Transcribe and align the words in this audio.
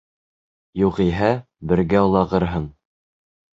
Юғиһә, 0.83 1.29
бергә 1.73 2.03
олағырһың! 2.09 2.69